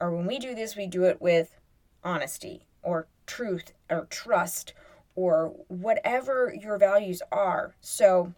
Or 0.00 0.10
when 0.10 0.26
we 0.26 0.38
do 0.38 0.54
this, 0.54 0.76
we 0.76 0.86
do 0.86 1.04
it 1.04 1.20
with 1.20 1.56
honesty 2.02 2.66
or 2.82 3.06
truth 3.26 3.72
or 3.88 4.06
trust 4.06 4.72
or 5.14 5.54
whatever 5.68 6.54
your 6.58 6.78
values 6.78 7.22
are. 7.30 7.74
So, 7.80 8.32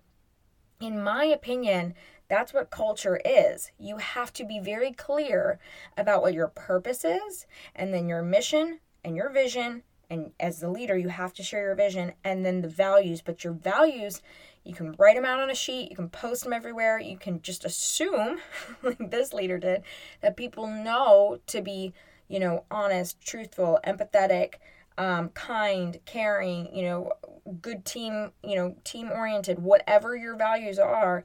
in 0.80 1.02
my 1.02 1.24
opinion, 1.24 1.94
that's 2.28 2.52
what 2.52 2.70
culture 2.70 3.20
is. 3.24 3.70
You 3.78 3.98
have 3.98 4.32
to 4.34 4.44
be 4.44 4.58
very 4.58 4.92
clear 4.92 5.58
about 5.96 6.22
what 6.22 6.34
your 6.34 6.48
purpose 6.48 7.04
is, 7.04 7.46
and 7.74 7.94
then 7.94 8.08
your 8.08 8.22
mission 8.22 8.80
and 9.04 9.16
your 9.16 9.30
vision. 9.30 9.82
And 10.10 10.32
as 10.38 10.60
the 10.60 10.70
leader, 10.70 10.96
you 10.96 11.08
have 11.08 11.32
to 11.34 11.42
share 11.42 11.62
your 11.62 11.74
vision 11.74 12.12
and 12.22 12.44
then 12.44 12.60
the 12.60 12.68
values. 12.68 13.22
But 13.22 13.44
your 13.44 13.52
values, 13.52 14.22
you 14.64 14.74
can 14.74 14.94
write 14.98 15.16
them 15.16 15.24
out 15.24 15.40
on 15.40 15.50
a 15.50 15.54
sheet, 15.54 15.90
you 15.90 15.96
can 15.96 16.08
post 16.08 16.44
them 16.44 16.52
everywhere, 16.52 16.98
you 16.98 17.16
can 17.16 17.42
just 17.42 17.64
assume, 17.64 18.38
like 18.82 19.10
this 19.10 19.32
leader 19.32 19.58
did, 19.58 19.82
that 20.22 20.36
people 20.36 20.66
know 20.66 21.38
to 21.48 21.60
be, 21.60 21.92
you 22.28 22.38
know, 22.38 22.64
honest, 22.70 23.20
truthful, 23.20 23.78
empathetic, 23.86 24.54
um, 24.96 25.28
kind, 25.30 25.98
caring, 26.06 26.74
you 26.74 26.82
know, 26.82 27.12
good 27.60 27.84
team, 27.84 28.30
you 28.42 28.56
know, 28.56 28.74
team 28.84 29.10
oriented, 29.10 29.58
whatever 29.58 30.16
your 30.16 30.36
values 30.36 30.78
are. 30.78 31.24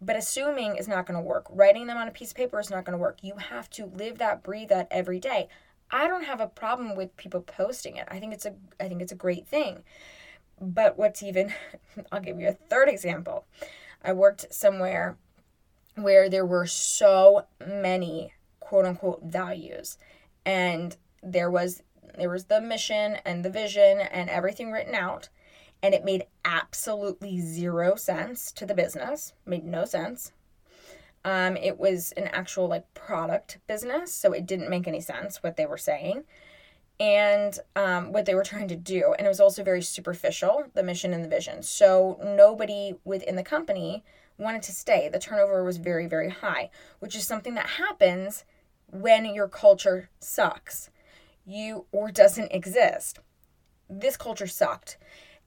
But 0.00 0.16
assuming 0.16 0.76
is 0.76 0.88
not 0.88 1.06
going 1.06 1.18
to 1.18 1.26
work. 1.26 1.46
Writing 1.50 1.86
them 1.86 1.96
on 1.96 2.06
a 2.06 2.10
piece 2.10 2.30
of 2.30 2.36
paper 2.36 2.60
is 2.60 2.70
not 2.70 2.84
going 2.84 2.92
to 2.92 2.98
work. 2.98 3.18
You 3.22 3.36
have 3.36 3.70
to 3.70 3.86
live 3.86 4.18
that, 4.18 4.42
breathe 4.42 4.68
that 4.68 4.88
every 4.90 5.18
day. 5.18 5.48
I 5.90 6.08
don't 6.08 6.24
have 6.24 6.40
a 6.40 6.48
problem 6.48 6.96
with 6.96 7.16
people 7.16 7.40
posting 7.40 7.96
it. 7.96 8.08
I 8.08 8.18
think 8.18 8.32
it's 8.32 8.46
a 8.46 8.54
I 8.80 8.88
think 8.88 9.02
it's 9.02 9.12
a 9.12 9.16
great 9.16 9.46
thing. 9.46 9.82
But 10.60 10.98
what's 10.98 11.22
even 11.22 11.52
I'll 12.12 12.20
give 12.20 12.40
you 12.40 12.48
a 12.48 12.52
third 12.52 12.88
example. 12.88 13.44
I 14.04 14.12
worked 14.12 14.52
somewhere 14.52 15.16
where 15.94 16.28
there 16.28 16.46
were 16.46 16.66
so 16.66 17.46
many 17.66 18.32
quote 18.60 18.84
unquote 18.84 19.22
values 19.22 19.98
and 20.44 20.96
there 21.22 21.50
was 21.50 21.82
there 22.16 22.30
was 22.30 22.44
the 22.44 22.60
mission 22.60 23.18
and 23.24 23.44
the 23.44 23.50
vision 23.50 24.00
and 24.00 24.30
everything 24.30 24.72
written 24.72 24.94
out. 24.94 25.28
And 25.82 25.94
it 25.94 26.04
made 26.04 26.24
absolutely 26.44 27.38
zero 27.40 27.96
sense 27.96 28.50
to 28.52 28.64
the 28.64 28.74
business, 28.74 29.34
made 29.44 29.64
no 29.64 29.84
sense. 29.84 30.32
Um, 31.26 31.56
it 31.56 31.76
was 31.78 32.12
an 32.12 32.28
actual 32.28 32.68
like 32.68 32.86
product 32.94 33.58
business, 33.66 34.12
so 34.14 34.32
it 34.32 34.46
didn't 34.46 34.70
make 34.70 34.86
any 34.86 35.00
sense 35.00 35.42
what 35.42 35.56
they 35.56 35.66
were 35.66 35.78
saying. 35.78 36.24
and 36.98 37.58
um, 37.74 38.12
what 38.12 38.24
they 38.26 38.34
were 38.34 38.44
trying 38.52 38.68
to 38.68 38.76
do. 38.76 39.14
And 39.18 39.26
it 39.26 39.28
was 39.28 39.40
also 39.40 39.62
very 39.62 39.82
superficial, 39.82 40.64
the 40.74 40.82
mission 40.82 41.12
and 41.12 41.24
the 41.24 41.28
vision. 41.28 41.62
So 41.62 42.18
nobody 42.24 42.94
within 43.04 43.36
the 43.36 43.42
company 43.42 44.04
wanted 44.38 44.62
to 44.62 44.72
stay. 44.72 45.08
The 45.08 45.18
turnover 45.18 45.62
was 45.64 45.76
very, 45.78 46.06
very 46.06 46.30
high, 46.30 46.70
which 47.00 47.14
is 47.16 47.26
something 47.26 47.54
that 47.54 47.66
happens 47.66 48.44
when 48.90 49.24
your 49.34 49.48
culture 49.48 50.08
sucks 50.20 50.90
you 51.46 51.86
or 51.92 52.10
doesn't 52.10 52.52
exist. 52.52 53.20
This 53.88 54.16
culture 54.16 54.46
sucked. 54.46 54.96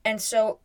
And 0.05 0.21
so 0.21 0.59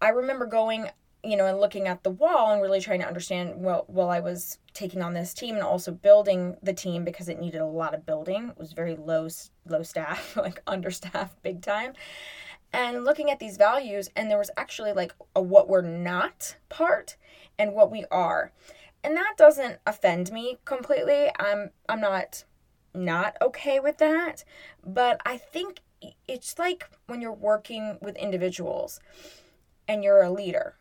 I 0.00 0.08
remember 0.08 0.46
going, 0.46 0.88
you 1.24 1.36
know, 1.36 1.46
and 1.46 1.60
looking 1.60 1.86
at 1.86 2.02
the 2.02 2.10
wall 2.10 2.52
and 2.52 2.60
really 2.60 2.80
trying 2.80 3.00
to 3.00 3.06
understand 3.06 3.54
well 3.56 3.84
while 3.86 4.10
I 4.10 4.20
was 4.20 4.58
taking 4.74 5.02
on 5.02 5.14
this 5.14 5.32
team 5.32 5.54
and 5.54 5.64
also 5.64 5.92
building 5.92 6.56
the 6.62 6.72
team 6.72 7.04
because 7.04 7.28
it 7.28 7.38
needed 7.38 7.60
a 7.60 7.66
lot 7.66 7.94
of 7.94 8.04
building. 8.04 8.48
It 8.48 8.58
was 8.58 8.72
very 8.72 8.96
low 8.96 9.28
low 9.66 9.82
staff, 9.82 10.36
like 10.36 10.62
understaffed 10.66 11.40
big 11.42 11.62
time. 11.62 11.92
And 12.72 13.04
looking 13.04 13.30
at 13.30 13.38
these 13.38 13.56
values 13.56 14.08
and 14.16 14.30
there 14.30 14.38
was 14.38 14.50
actually 14.56 14.92
like 14.92 15.14
a 15.36 15.42
what 15.42 15.68
we're 15.68 15.82
not 15.82 16.56
part 16.68 17.16
and 17.58 17.74
what 17.74 17.90
we 17.90 18.04
are. 18.10 18.50
And 19.04 19.16
that 19.16 19.34
doesn't 19.36 19.78
offend 19.86 20.32
me 20.32 20.58
completely. 20.64 21.30
I'm 21.38 21.70
I'm 21.88 22.00
not 22.00 22.44
not 22.94 23.36
okay 23.40 23.78
with 23.80 23.98
that, 23.98 24.44
but 24.84 25.20
I 25.24 25.36
think 25.36 25.80
it's 26.26 26.58
like 26.58 26.88
when 27.06 27.20
you're 27.20 27.32
working 27.32 27.98
with 28.00 28.16
individuals 28.16 29.00
and 29.86 30.02
you're 30.02 30.22
a 30.22 30.30
leader. 30.30 30.74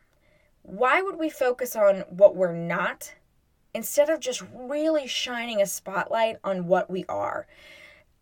Why 0.63 1.01
would 1.01 1.17
we 1.17 1.29
focus 1.29 1.75
on 1.75 2.01
what 2.09 2.35
we're 2.35 2.53
not 2.55 3.13
instead 3.73 4.09
of 4.09 4.19
just 4.19 4.43
really 4.53 5.07
shining 5.07 5.61
a 5.61 5.65
spotlight 5.65 6.37
on 6.43 6.67
what 6.67 6.89
we 6.89 7.05
are? 7.09 7.47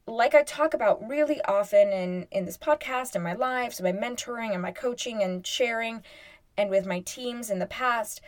Like 0.08 0.34
I 0.34 0.44
talk 0.44 0.74
about 0.74 1.08
really 1.08 1.42
often 1.44 1.90
in, 1.90 2.28
in 2.32 2.46
this 2.46 2.58
podcast 2.58 3.16
and 3.16 3.24
my 3.24 3.34
lives, 3.34 3.82
my 3.82 3.92
mentoring 3.92 4.54
and 4.54 4.62
my 4.62 4.72
coaching 4.72 5.22
and 5.22 5.46
sharing, 5.46 6.04
and 6.58 6.70
with 6.70 6.86
my 6.86 7.02
teams 7.02 7.50
in 7.50 7.60
the 7.60 7.66
past, 7.66 8.22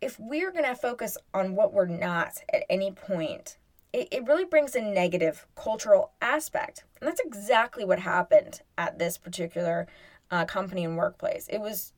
if 0.00 0.18
we're 0.18 0.50
going 0.50 0.64
to 0.64 0.74
focus 0.74 1.16
on 1.32 1.54
what 1.54 1.72
we're 1.72 1.86
not 1.86 2.42
at 2.52 2.64
any 2.68 2.90
point, 2.90 3.56
it, 3.92 4.08
it 4.10 4.26
really 4.26 4.44
brings 4.44 4.74
a 4.74 4.80
negative 4.80 5.46
cultural 5.54 6.10
aspect. 6.20 6.84
And 7.00 7.08
that's 7.08 7.20
exactly 7.20 7.84
what 7.84 8.00
happened 8.00 8.62
at 8.76 8.98
this 8.98 9.16
particular 9.16 9.86
uh, 10.30 10.44
company 10.44 10.84
and 10.84 10.96
workplace. 10.96 11.46
It 11.48 11.60
was 11.60 11.92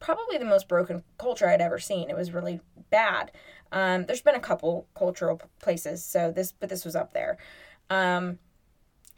probably 0.00 0.38
the 0.38 0.44
most 0.44 0.66
broken 0.66 1.04
culture 1.18 1.48
I'd 1.48 1.60
ever 1.60 1.78
seen. 1.78 2.10
It 2.10 2.16
was 2.16 2.32
really 2.32 2.60
bad. 2.90 3.30
Um, 3.70 4.06
there's 4.06 4.22
been 4.22 4.34
a 4.34 4.40
couple 4.40 4.88
cultural 4.94 5.40
places, 5.60 6.04
so 6.04 6.32
this, 6.32 6.52
but 6.52 6.68
this 6.68 6.84
was 6.84 6.96
up 6.96 7.12
there. 7.12 7.38
Um, 7.88 8.38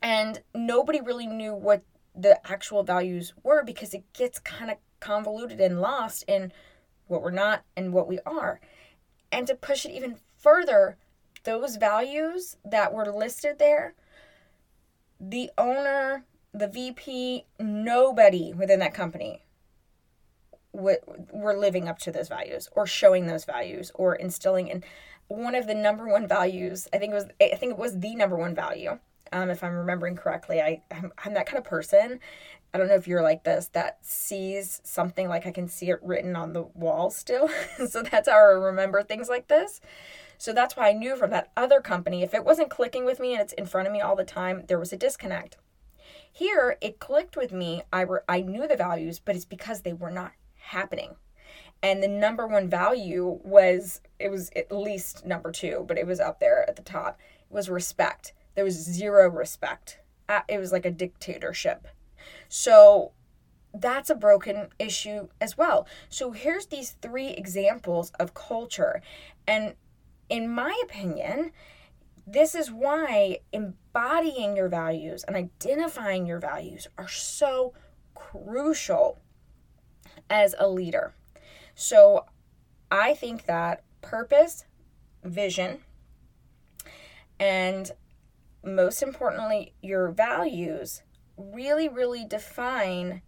and 0.02 0.42
nobody 0.54 1.00
really 1.00 1.26
knew 1.26 1.54
what 1.54 1.82
the 2.14 2.38
actual 2.50 2.82
values 2.82 3.32
were 3.42 3.64
because 3.64 3.94
it 3.94 4.12
gets 4.12 4.38
kind 4.40 4.70
of 4.70 4.76
convoluted 5.00 5.60
and 5.60 5.80
lost 5.80 6.24
in 6.28 6.52
what 7.06 7.22
we're 7.22 7.30
not 7.30 7.62
and 7.76 7.92
what 7.92 8.08
we 8.08 8.18
are. 8.26 8.60
And 9.30 9.46
to 9.46 9.54
push 9.54 9.86
it 9.86 9.92
even 9.92 10.16
further, 10.36 10.98
those 11.44 11.76
values 11.76 12.56
that 12.64 12.92
were 12.92 13.06
listed 13.06 13.58
there, 13.58 13.94
the 15.18 15.50
owner, 15.56 16.24
the 16.52 16.68
VP, 16.68 17.46
nobody 17.58 18.52
within 18.52 18.80
that 18.80 18.92
company 18.92 19.42
were 20.72 21.56
living 21.56 21.88
up 21.88 21.98
to 21.98 22.10
those 22.10 22.28
values 22.28 22.68
or 22.72 22.86
showing 22.86 23.26
those 23.26 23.44
values 23.44 23.92
or 23.94 24.14
instilling 24.14 24.68
in 24.68 24.82
one 25.28 25.54
of 25.54 25.66
the 25.66 25.74
number 25.74 26.08
one 26.08 26.26
values 26.26 26.88
i 26.92 26.98
think 26.98 27.12
it 27.12 27.14
was 27.14 27.26
i 27.40 27.56
think 27.56 27.72
it 27.72 27.78
was 27.78 28.00
the 28.00 28.14
number 28.14 28.36
one 28.36 28.54
value 28.54 28.98
um, 29.32 29.50
if 29.50 29.62
i'm 29.62 29.74
remembering 29.74 30.16
correctly 30.16 30.60
I, 30.60 30.82
I'm, 30.90 31.12
I'm 31.24 31.34
that 31.34 31.46
kind 31.46 31.58
of 31.58 31.64
person 31.64 32.20
i 32.72 32.78
don't 32.78 32.88
know 32.88 32.94
if 32.94 33.06
you're 33.06 33.22
like 33.22 33.44
this 33.44 33.68
that 33.72 33.98
sees 34.02 34.80
something 34.84 35.28
like 35.28 35.46
i 35.46 35.52
can 35.52 35.68
see 35.68 35.90
it 35.90 36.00
written 36.02 36.36
on 36.36 36.52
the 36.52 36.62
wall 36.62 37.10
still 37.10 37.48
so 37.88 38.02
that's 38.02 38.28
how 38.28 38.36
i 38.36 38.52
remember 38.52 39.02
things 39.02 39.28
like 39.28 39.48
this 39.48 39.80
so 40.42 40.52
that's 40.52 40.76
why 40.76 40.88
I 40.88 40.92
knew 40.92 41.14
from 41.14 41.30
that 41.30 41.52
other 41.56 41.80
company, 41.80 42.24
if 42.24 42.34
it 42.34 42.44
wasn't 42.44 42.68
clicking 42.68 43.04
with 43.04 43.20
me 43.20 43.34
and 43.34 43.40
it's 43.40 43.52
in 43.52 43.64
front 43.64 43.86
of 43.86 43.92
me 43.92 44.00
all 44.00 44.16
the 44.16 44.24
time, 44.24 44.64
there 44.66 44.76
was 44.76 44.92
a 44.92 44.96
disconnect. 44.96 45.56
Here, 46.32 46.76
it 46.80 46.98
clicked 46.98 47.36
with 47.36 47.52
me. 47.52 47.82
I, 47.92 48.04
were, 48.04 48.24
I 48.28 48.40
knew 48.40 48.66
the 48.66 48.74
values, 48.74 49.20
but 49.20 49.36
it's 49.36 49.44
because 49.44 49.82
they 49.82 49.92
were 49.92 50.10
not 50.10 50.32
happening. 50.62 51.16
And 51.82 52.02
the 52.02 52.08
number 52.08 52.46
one 52.46 52.68
value 52.68 53.40
was, 53.42 54.00
it 54.18 54.30
was 54.30 54.50
at 54.54 54.70
least 54.70 55.26
number 55.26 55.50
two, 55.50 55.84
but 55.86 55.98
it 55.98 56.06
was 56.06 56.20
up 56.20 56.38
there 56.38 56.68
at 56.68 56.76
the 56.76 56.82
top, 56.82 57.18
was 57.50 57.68
respect. 57.68 58.32
There 58.54 58.64
was 58.64 58.74
zero 58.74 59.28
respect. 59.28 59.98
Uh, 60.28 60.40
it 60.48 60.58
was 60.58 60.72
like 60.72 60.86
a 60.86 60.90
dictatorship. 60.90 61.88
So 62.48 63.12
that's 63.74 64.10
a 64.10 64.14
broken 64.14 64.68
issue 64.78 65.28
as 65.40 65.58
well. 65.58 65.86
So 66.08 66.32
here's 66.32 66.66
these 66.66 66.96
three 67.02 67.28
examples 67.28 68.12
of 68.20 68.34
culture. 68.34 69.02
And 69.46 69.74
in 70.28 70.48
my 70.48 70.78
opinion, 70.84 71.52
this 72.26 72.54
is 72.54 72.70
why 72.70 73.40
embodying 73.52 74.56
your 74.56 74.68
values 74.68 75.24
and 75.24 75.36
identifying 75.36 76.26
your 76.26 76.38
values 76.38 76.86
are 76.96 77.08
so 77.08 77.74
crucial 78.14 79.18
as 80.32 80.54
a 80.58 80.66
leader. 80.66 81.14
So 81.74 82.24
I 82.90 83.14
think 83.14 83.44
that 83.44 83.84
purpose, 84.00 84.64
vision, 85.22 85.80
and 87.38 87.92
most 88.64 89.02
importantly, 89.02 89.74
your 89.82 90.08
values 90.10 91.02
really, 91.36 91.88
really 91.88 92.24
define 92.24 93.20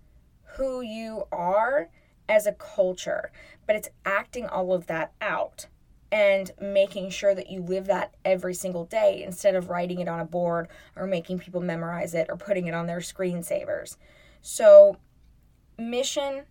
who 0.57 0.81
you 0.81 1.25
are 1.31 1.91
as 2.29 2.47
a 2.47 2.53
culture. 2.53 3.31
But 3.67 3.77
it's 3.77 3.91
acting 4.07 4.47
all 4.47 4.73
of 4.73 4.87
that 4.87 5.13
out 5.21 5.67
and 6.11 6.53
making 6.61 7.11
sure 7.11 7.35
that 7.35 7.51
you 7.51 7.61
live 7.61 7.87
that 7.87 8.15
every 8.25 8.55
single 8.55 8.85
day 8.85 9.23
instead 9.23 9.57
of 9.57 9.69
writing 9.69 9.99
it 9.99 10.09
on 10.09 10.21
a 10.21 10.25
board 10.25 10.69
or 10.97 11.07
making 11.07 11.41
people 11.41 11.61
memorize 11.61 12.15
it 12.15 12.29
or 12.31 12.37
putting 12.37 12.67
it 12.67 12.75
on 12.75 12.87
their 12.87 13.01
screensavers. 13.01 13.97
So, 14.41 14.97
mission 15.77 16.45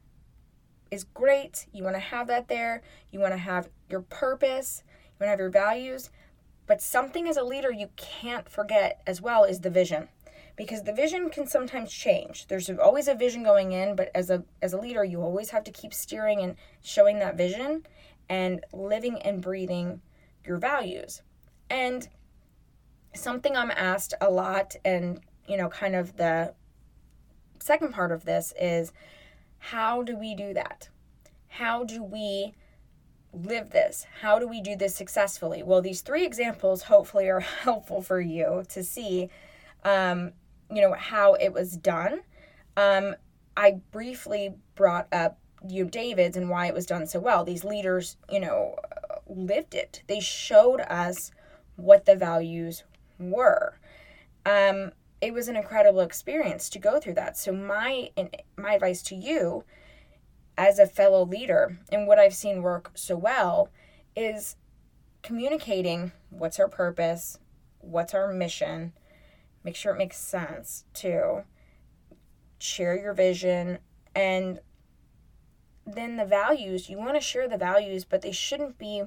is 0.94 1.04
great. 1.04 1.66
You 1.74 1.84
want 1.84 1.96
to 1.96 2.00
have 2.00 2.28
that 2.28 2.48
there. 2.48 2.82
You 3.12 3.20
want 3.20 3.34
to 3.34 3.38
have 3.38 3.70
your 3.90 4.02
purpose. 4.02 4.84
You 4.86 5.10
want 5.20 5.28
to 5.28 5.30
have 5.30 5.40
your 5.40 5.50
values. 5.50 6.10
But 6.66 6.82
something 6.82 7.28
as 7.28 7.36
a 7.36 7.44
leader 7.44 7.72
you 7.72 7.90
can't 7.96 8.48
forget 8.48 9.02
as 9.06 9.22
well 9.22 9.44
is 9.44 9.60
the 9.60 9.70
vision. 9.70 10.08
Because 10.56 10.84
the 10.84 10.94
vision 10.94 11.30
can 11.30 11.48
sometimes 11.48 11.92
change. 11.92 12.48
There's 12.48 12.70
always 12.70 13.08
a 13.08 13.16
vision 13.16 13.44
going 13.44 13.72
in, 13.72 13.96
but 13.96 14.12
as 14.14 14.30
a 14.30 14.44
as 14.62 14.72
a 14.72 14.78
leader, 14.78 15.04
you 15.04 15.20
always 15.20 15.50
have 15.50 15.64
to 15.64 15.72
keep 15.72 15.94
steering 15.96 16.42
and 16.42 16.56
showing 16.82 17.18
that 17.20 17.36
vision 17.36 17.88
and 18.30 18.64
living 18.72 19.20
and 19.24 19.42
breathing 19.42 20.02
your 20.46 20.58
values. 20.58 21.24
And 21.72 22.08
something 23.16 23.58
I'm 23.58 23.72
asked 23.72 24.14
a 24.22 24.30
lot, 24.30 24.76
and 24.86 25.22
you 25.48 25.58
know, 25.58 25.70
kind 25.70 25.96
of 25.96 26.18
the 26.18 26.54
second 27.60 27.94
part 27.94 28.12
of 28.12 28.26
this 28.26 28.54
is 28.60 28.92
how 29.68 30.04
do 30.04 30.18
we 30.18 30.36
do 30.36 30.54
that? 30.54 30.90
How 31.48 31.86
do 31.86 32.04
we 32.04 32.54
live 33.32 33.70
this? 33.70 34.06
How 34.20 34.38
do 34.38 34.46
we 34.46 34.60
do 34.60 34.76
this 34.76 34.94
successfully? 34.94 35.64
Well, 35.64 35.82
these 35.82 36.02
three 36.02 36.26
examples 36.26 36.84
hopefully 36.84 37.30
are 37.30 37.40
helpful 37.64 38.02
for 38.02 38.20
you 38.20 38.66
to 38.68 38.84
see, 38.84 39.30
um, 39.86 40.34
you 40.70 40.82
know, 40.82 40.94
how 40.94 41.36
it 41.36 41.54
was 41.54 41.78
done. 41.78 42.24
Um, 42.76 43.16
I 43.56 43.80
briefly 43.92 44.54
brought 44.76 45.08
up 45.14 45.40
you 45.66 45.86
know, 45.86 45.90
David's 45.90 46.36
and 46.36 46.50
why 46.50 46.68
it 46.68 46.74
was 46.74 46.86
done 46.86 47.08
so 47.08 47.22
well. 47.22 47.46
These 47.46 47.64
leaders, 47.64 48.18
you 48.30 48.42
know, 48.42 48.76
lived 49.28 49.76
it. 49.76 50.04
They 50.08 50.20
showed 50.20 50.82
us 50.82 51.32
what 51.78 52.04
the 52.04 52.18
values 52.18 52.84
were. 53.18 53.80
Um, 54.46 54.92
it 55.24 55.34
was 55.34 55.48
an 55.48 55.56
incredible 55.56 56.02
experience 56.02 56.68
to 56.68 56.80
go 56.80 57.00
through 57.00 57.14
that. 57.14 57.38
So 57.38 57.54
my 57.54 58.10
my 58.58 58.74
advice 58.74 59.02
to 59.04 59.16
you 59.16 59.64
as 60.58 60.80
a 60.80 60.86
fellow 60.86 61.26
leader 61.26 61.80
and 61.90 62.06
what 62.06 62.20
I've 62.20 62.36
seen 62.36 62.62
work 62.62 62.92
so 62.94 63.16
well 63.16 63.70
is 64.18 64.58
communicating 65.22 66.12
what's 66.30 66.60
our 66.60 66.68
purpose, 66.68 67.40
what's 67.80 68.14
our 68.14 68.34
mission, 68.34 68.92
make 69.64 69.78
sure 69.78 69.94
it 69.94 69.98
makes 69.98 70.18
sense 70.18 70.84
too. 70.94 71.44
Share 72.60 73.00
your 73.00 73.14
vision 73.14 73.80
and 74.14 74.60
then 75.88 76.18
the 76.18 76.26
values, 76.26 76.90
you 76.90 76.98
want 76.98 77.16
to 77.16 77.22
share 77.22 77.48
the 77.48 77.58
values, 77.58 78.04
but 78.04 78.22
they 78.22 78.34
shouldn't 78.34 78.78
be 78.78 79.04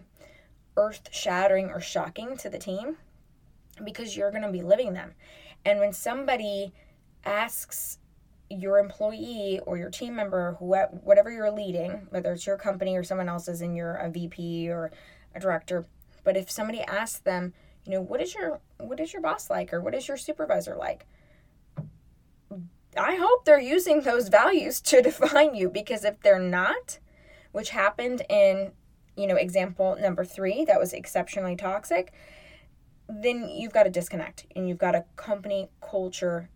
earth 0.79 1.11
shattering 1.13 1.69
or 1.69 1.81
shocking 1.81 2.39
to 2.39 2.49
the 2.49 2.59
team 2.59 2.97
because 3.85 4.17
you're 4.17 4.31
going 4.31 4.43
to 4.43 4.51
be 4.51 4.63
living 4.63 4.95
them. 4.95 5.15
And 5.67 5.81
when 5.81 5.93
somebody 5.93 6.73
asks 7.25 7.99
your 8.49 8.79
employee 8.79 9.59
or 9.67 9.77
your 9.77 9.91
team 9.91 10.15
member, 10.15 10.53
whatever 10.61 11.31
you're 11.33 11.51
leading, 11.51 12.07
whether 12.11 12.33
it's 12.33 12.47
your 12.47 12.57
company 12.57 12.97
or 12.97 13.03
someone 13.03 13.29
else's 13.29 13.61
and 13.61 13.77
you're 13.77 13.97
a 13.97 14.09
VP 14.09 14.71
or 14.71 14.93
a 15.35 15.41
director, 15.41 15.85
but 16.23 16.37
if 16.37 16.49
somebody 16.49 16.83
asks 16.83 17.19
them, 17.19 17.53
you 17.85 17.91
know, 17.93 18.01
what 18.01 18.21
is 18.21 18.33
your 18.33 18.61
what 18.79 19.01
is 19.01 19.13
your 19.13 19.21
boss 19.21 19.51
like 19.51 19.73
or 19.73 19.81
what 19.81 19.95
is 19.95 20.07
your 20.07 20.17
supervisor 20.17 20.77
like? 20.77 21.07
I 22.97 23.17
hope 23.17 23.45
they're 23.45 23.61
using 23.61 24.03
those 24.03 24.29
values 24.29 24.81
to 24.83 25.03
define 25.11 25.57
you 25.57 25.69
because 25.69 26.05
if 26.05 26.21
they're 26.21 26.39
not, 26.39 27.01
which 27.51 27.71
happened 27.71 28.23
in, 28.31 28.71
you 29.17 29.27
know, 29.27 29.37
example 29.37 29.97
number 30.01 30.25
3 30.25 30.65
that 30.67 30.79
was 30.79 30.93
exceptionally 30.93 31.57
toxic, 31.57 32.13
then 33.09 33.49
you've 33.49 33.73
got 33.73 33.85
to 33.85 33.91
disconnect 33.91 34.47
and 34.55 34.69
you've 34.69 34.79
got 34.79 34.95
a 34.95 35.05
company 35.17 35.69
culture 35.81 36.49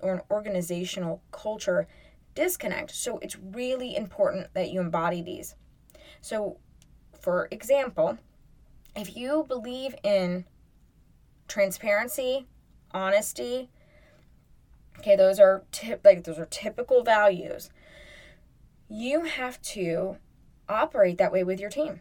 or 0.00 0.14
an 0.14 0.20
organizational 0.30 1.22
culture 1.30 1.86
disconnect. 2.34 2.90
So 2.92 3.18
it's 3.18 3.36
really 3.36 3.94
important 3.96 4.48
that 4.54 4.70
you 4.70 4.80
embody 4.80 5.22
these. 5.22 5.54
So, 6.20 6.58
for 7.20 7.48
example, 7.50 8.18
if 8.96 9.16
you 9.16 9.44
believe 9.46 9.94
in 10.02 10.44
transparency, 11.48 12.46
honesty, 12.92 13.70
okay, 14.98 15.16
those 15.16 15.38
are 15.38 15.64
tip 15.72 16.00
like 16.04 16.24
those 16.24 16.38
are 16.38 16.46
typical 16.46 17.02
values. 17.02 17.70
You 18.88 19.24
have 19.24 19.60
to 19.62 20.16
operate 20.68 21.18
that 21.18 21.32
way 21.32 21.44
with 21.44 21.60
your 21.60 21.70
team. 21.70 22.00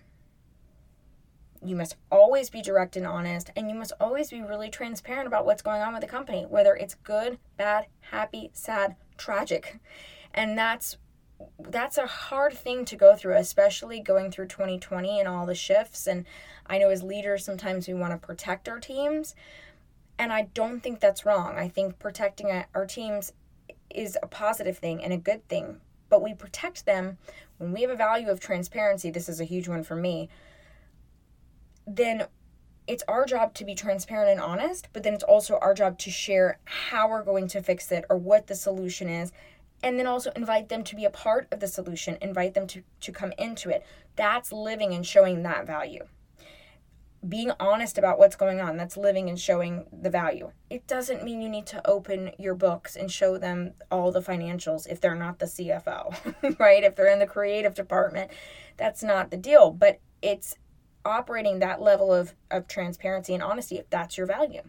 You 1.63 1.75
must 1.75 1.95
always 2.11 2.49
be 2.49 2.61
direct 2.61 2.95
and 2.95 3.05
honest, 3.05 3.51
and 3.55 3.69
you 3.69 3.75
must 3.75 3.93
always 3.99 4.31
be 4.31 4.41
really 4.41 4.69
transparent 4.69 5.27
about 5.27 5.45
what's 5.45 5.61
going 5.61 5.81
on 5.81 5.93
with 5.93 6.01
the 6.01 6.07
company, 6.07 6.45
whether 6.49 6.75
it's 6.75 6.95
good, 6.95 7.37
bad, 7.57 7.85
happy, 7.99 8.49
sad, 8.53 8.95
tragic. 9.17 9.79
And 10.33 10.57
that's 10.57 10.97
that's 11.59 11.97
a 11.97 12.05
hard 12.05 12.53
thing 12.53 12.85
to 12.85 12.95
go 12.95 13.15
through, 13.15 13.35
especially 13.35 13.99
going 13.99 14.31
through 14.31 14.47
2020 14.47 15.19
and 15.19 15.27
all 15.27 15.45
the 15.45 15.55
shifts. 15.55 16.07
And 16.07 16.25
I 16.67 16.77
know 16.77 16.89
as 16.89 17.03
leaders, 17.03 17.43
sometimes 17.43 17.87
we 17.87 17.93
want 17.93 18.11
to 18.13 18.17
protect 18.17 18.69
our 18.69 18.79
teams. 18.79 19.35
And 20.17 20.31
I 20.31 20.43
don't 20.53 20.81
think 20.81 20.99
that's 20.99 21.25
wrong. 21.25 21.55
I 21.57 21.67
think 21.67 21.97
protecting 21.99 22.63
our 22.75 22.85
teams 22.85 23.33
is 23.89 24.17
a 24.21 24.27
positive 24.27 24.77
thing 24.77 25.03
and 25.03 25.13
a 25.13 25.17
good 25.17 25.47
thing. 25.47 25.81
But 26.09 26.21
we 26.21 26.33
protect 26.33 26.85
them 26.85 27.17
when 27.57 27.71
we 27.71 27.81
have 27.81 27.89
a 27.89 27.95
value 27.95 28.29
of 28.29 28.39
transparency. 28.39 29.09
This 29.09 29.29
is 29.29 29.39
a 29.39 29.45
huge 29.45 29.67
one 29.67 29.83
for 29.83 29.95
me. 29.95 30.29
Then 31.85 32.27
it's 32.87 33.03
our 33.07 33.25
job 33.25 33.53
to 33.55 33.65
be 33.65 33.75
transparent 33.75 34.31
and 34.31 34.41
honest, 34.41 34.89
but 34.93 35.03
then 35.03 35.13
it's 35.13 35.23
also 35.23 35.57
our 35.59 35.73
job 35.73 35.97
to 35.99 36.11
share 36.11 36.59
how 36.65 37.09
we're 37.09 37.23
going 37.23 37.47
to 37.49 37.61
fix 37.61 37.91
it 37.91 38.05
or 38.09 38.17
what 38.17 38.47
the 38.47 38.55
solution 38.55 39.07
is 39.07 39.31
and 39.83 39.97
then 39.97 40.07
also 40.07 40.31
invite 40.35 40.69
them 40.69 40.83
to 40.83 40.95
be 40.95 41.05
a 41.05 41.09
part 41.09 41.47
of 41.51 41.59
the 41.59 41.67
solution, 41.67 42.17
invite 42.21 42.53
them 42.53 42.67
to, 42.67 42.83
to 43.01 43.11
come 43.11 43.33
into 43.37 43.69
it. 43.69 43.85
That's 44.15 44.51
living 44.51 44.93
and 44.93 45.05
showing 45.05 45.43
that 45.43 45.65
value. 45.65 46.05
Being 47.27 47.51
honest 47.59 47.97
about 47.97 48.17
what's 48.17 48.35
going 48.35 48.61
on, 48.61 48.77
that's 48.77 48.97
living 48.97 49.29
and 49.29 49.39
showing 49.39 49.85
the 49.91 50.09
value. 50.09 50.51
It 50.69 50.87
doesn't 50.87 51.23
mean 51.23 51.41
you 51.41 51.49
need 51.49 51.67
to 51.67 51.87
open 51.87 52.31
your 52.39 52.55
books 52.55 52.95
and 52.95 53.11
show 53.11 53.37
them 53.37 53.73
all 53.91 54.11
the 54.11 54.21
financials 54.21 54.87
if 54.89 54.99
they're 54.99 55.15
not 55.15 55.37
the 55.37 55.45
CFO, 55.45 56.59
right? 56.59 56.83
If 56.83 56.95
they're 56.95 57.11
in 57.11 57.19
the 57.19 57.27
creative 57.27 57.75
department, 57.75 58.31
that's 58.77 59.03
not 59.03 59.29
the 59.29 59.37
deal. 59.37 59.71
But 59.71 59.99
it's 60.23 60.55
operating 61.05 61.59
that 61.59 61.81
level 61.81 62.13
of, 62.13 62.33
of 62.49 62.67
transparency 62.67 63.33
and 63.33 63.43
honesty 63.43 63.77
if 63.77 63.89
that's 63.89 64.17
your 64.17 64.27
value 64.27 64.61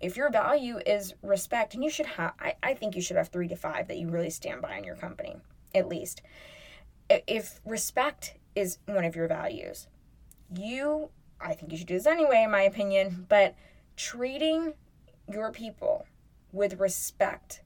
if 0.00 0.16
your 0.16 0.30
value 0.30 0.78
is 0.84 1.14
respect, 1.22 1.74
and 1.74 1.82
you 1.82 1.90
should 1.90 2.06
have, 2.06 2.34
I, 2.38 2.54
I 2.62 2.74
think 2.74 2.94
you 2.94 3.02
should 3.02 3.16
have 3.16 3.28
three 3.28 3.48
to 3.48 3.56
five 3.56 3.88
that 3.88 3.98
you 3.98 4.08
really 4.08 4.30
stand 4.30 4.60
by 4.60 4.76
in 4.76 4.84
your 4.84 4.96
company, 4.96 5.36
at 5.74 5.88
least. 5.88 6.22
If 7.08 7.60
respect 7.64 8.34
is 8.54 8.78
one 8.86 9.04
of 9.04 9.16
your 9.16 9.28
values, 9.28 9.86
you, 10.54 11.10
I 11.40 11.54
think 11.54 11.72
you 11.72 11.78
should 11.78 11.86
do 11.86 11.94
this 11.94 12.06
anyway, 12.06 12.42
in 12.44 12.50
my 12.50 12.62
opinion, 12.62 13.26
but 13.28 13.54
treating 13.96 14.74
your 15.32 15.50
people 15.50 16.06
with 16.52 16.78
respect 16.78 17.62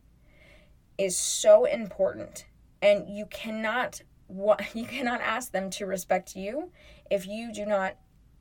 is 0.99 1.19
so 1.19 1.64
important. 1.64 2.46
And 2.83 3.09
you 3.09 3.27
cannot 3.27 4.03
what 4.31 4.62
you 4.75 4.85
cannot 4.85 5.21
ask 5.21 5.53
them 5.53 5.71
to 5.71 5.87
respect 5.87 6.37
you 6.37 6.71
if 7.11 7.27
you 7.27 7.53
do 7.53 7.66
not 7.66 7.97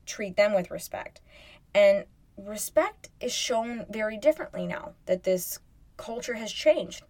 treat 0.06 0.36
them 0.36 0.54
with 0.54 0.70
respect. 0.70 1.20
And 1.74 2.04
respect 2.36 3.10
is 3.20 3.32
shown 3.32 3.86
very 3.90 4.16
differently 4.16 4.66
now 4.66 4.92
that 5.06 5.24
this 5.24 5.58
culture 5.96 6.34
has 6.34 6.52
changed. 6.52 7.02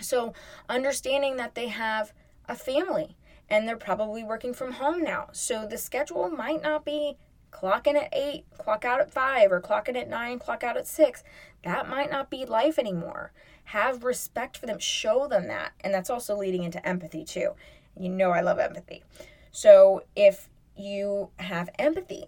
So, 0.00 0.32
understanding 0.68 1.36
that 1.36 1.54
they 1.54 1.68
have 1.68 2.12
a 2.48 2.56
family 2.56 3.16
and 3.48 3.68
they're 3.68 3.76
probably 3.76 4.24
working 4.24 4.54
from 4.54 4.72
home 4.72 5.02
now. 5.02 5.28
So, 5.32 5.66
the 5.66 5.78
schedule 5.78 6.28
might 6.30 6.62
not 6.62 6.84
be 6.84 7.18
clock 7.50 7.86
in 7.86 7.96
at 7.96 8.08
8, 8.12 8.44
clock 8.58 8.84
out 8.84 9.00
at 9.00 9.10
5, 9.10 9.52
or 9.52 9.60
clock 9.60 9.88
in 9.88 9.96
at 9.96 10.08
9, 10.08 10.38
clock 10.38 10.64
out 10.64 10.76
at 10.76 10.86
6. 10.86 11.22
That 11.64 11.88
might 11.88 12.10
not 12.10 12.30
be 12.30 12.44
life 12.44 12.78
anymore. 12.78 13.32
Have 13.64 14.04
respect 14.04 14.56
for 14.56 14.66
them, 14.66 14.78
show 14.78 15.26
them 15.28 15.48
that. 15.48 15.72
And 15.80 15.92
that's 15.92 16.10
also 16.10 16.36
leading 16.36 16.62
into 16.62 16.86
empathy, 16.86 17.24
too. 17.24 17.52
You 18.00 18.08
know, 18.08 18.30
I 18.30 18.40
love 18.40 18.58
empathy. 18.58 19.04
So, 19.52 20.04
if 20.16 20.48
you 20.76 21.30
have 21.38 21.68
empathy, 21.78 22.26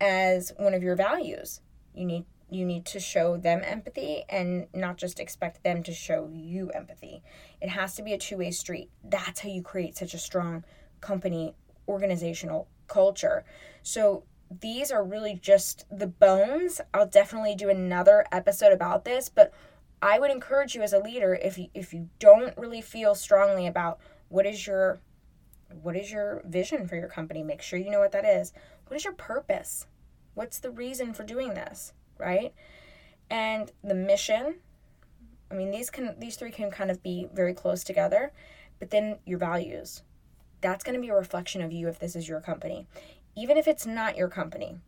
as 0.00 0.52
one 0.56 0.74
of 0.74 0.82
your 0.82 0.96
values. 0.96 1.60
You 1.94 2.06
need 2.06 2.24
you 2.50 2.64
need 2.64 2.86
to 2.86 2.98
show 2.98 3.36
them 3.36 3.60
empathy 3.62 4.24
and 4.30 4.68
not 4.72 4.96
just 4.96 5.20
expect 5.20 5.62
them 5.62 5.82
to 5.82 5.92
show 5.92 6.30
you 6.32 6.70
empathy. 6.70 7.22
It 7.60 7.68
has 7.68 7.94
to 7.96 8.02
be 8.02 8.14
a 8.14 8.18
two-way 8.18 8.52
street. 8.52 8.88
That's 9.04 9.40
how 9.40 9.50
you 9.50 9.60
create 9.60 9.98
such 9.98 10.14
a 10.14 10.18
strong 10.18 10.64
company 11.02 11.54
organizational 11.86 12.66
culture. 12.86 13.44
So 13.82 14.24
these 14.62 14.90
are 14.90 15.04
really 15.04 15.34
just 15.34 15.84
the 15.90 16.06
bones. 16.06 16.80
I'll 16.94 17.06
definitely 17.06 17.54
do 17.54 17.68
another 17.68 18.24
episode 18.32 18.72
about 18.72 19.04
this, 19.04 19.28
but 19.28 19.52
I 20.00 20.18
would 20.18 20.30
encourage 20.30 20.74
you 20.74 20.80
as 20.80 20.94
a 20.94 21.00
leader 21.00 21.34
if 21.34 21.58
you 21.58 21.68
if 21.74 21.92
you 21.92 22.08
don't 22.18 22.56
really 22.56 22.80
feel 22.80 23.14
strongly 23.14 23.66
about 23.66 23.98
what 24.28 24.46
is 24.46 24.66
your 24.66 25.00
what 25.82 25.96
is 25.96 26.10
your 26.10 26.42
vision 26.46 26.88
for 26.88 26.96
your 26.96 27.08
company, 27.08 27.42
make 27.42 27.60
sure 27.60 27.78
you 27.78 27.90
know 27.90 28.00
what 28.00 28.12
that 28.12 28.24
is. 28.24 28.52
What 28.86 28.96
is 28.96 29.04
your 29.04 29.12
purpose? 29.12 29.86
What's 30.34 30.58
the 30.58 30.70
reason 30.70 31.12
for 31.12 31.24
doing 31.24 31.54
this, 31.54 31.92
right? 32.16 32.54
And 33.28 33.70
the 33.84 33.94
mission, 33.94 34.56
I 35.50 35.54
mean 35.54 35.70
these 35.70 35.90
can 35.90 36.14
these 36.18 36.36
three 36.36 36.50
can 36.50 36.70
kind 36.70 36.90
of 36.90 37.02
be 37.02 37.28
very 37.32 37.54
close 37.54 37.84
together, 37.84 38.32
but 38.78 38.90
then 38.90 39.18
your 39.26 39.38
values. 39.38 40.02
That's 40.60 40.82
going 40.82 40.96
to 40.96 41.00
be 41.00 41.08
a 41.08 41.14
reflection 41.14 41.62
of 41.62 41.72
you 41.72 41.88
if 41.88 42.00
this 42.00 42.16
is 42.16 42.28
your 42.28 42.40
company. 42.40 42.86
Even 43.36 43.56
if 43.56 43.68
it's 43.68 43.86
not 43.86 44.16
your 44.16 44.28
company, 44.28 44.78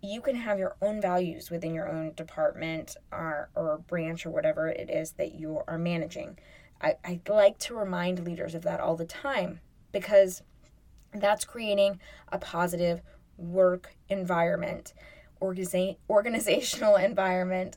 you 0.00 0.20
can 0.20 0.36
have 0.36 0.58
your 0.58 0.76
own 0.80 1.00
values 1.00 1.50
within 1.50 1.74
your 1.74 1.88
own 1.88 2.12
department 2.14 2.96
or, 3.10 3.50
or 3.56 3.78
branch 3.78 4.24
or 4.24 4.30
whatever 4.30 4.68
it 4.68 4.88
is 4.88 5.12
that 5.12 5.34
you 5.34 5.60
are 5.66 5.78
managing. 5.78 6.38
I, 6.80 6.96
I 7.04 7.20
like 7.28 7.58
to 7.60 7.74
remind 7.74 8.24
leaders 8.24 8.54
of 8.54 8.62
that 8.62 8.80
all 8.80 8.96
the 8.96 9.04
time 9.04 9.60
because 9.92 10.42
that's 11.12 11.44
creating 11.44 12.00
a 12.30 12.38
positive 12.38 13.00
work 13.36 13.94
environment, 14.08 14.92
organiza- 15.40 15.96
organizational 16.08 16.96
environment 16.96 17.76